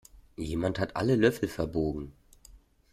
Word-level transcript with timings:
Jemand 0.35 0.79
hat 0.79 0.95
alle 0.95 1.13
Löffel 1.15 1.47
verbogen. 1.47 2.13